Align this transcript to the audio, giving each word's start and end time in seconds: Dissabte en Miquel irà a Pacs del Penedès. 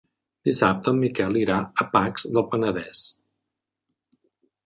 Dissabte 0.47 0.93
en 0.95 1.01
Miquel 1.01 1.37
irà 1.41 1.57
a 1.83 1.85
Pacs 1.97 2.25
del 2.37 2.47
Penedès. 2.55 3.05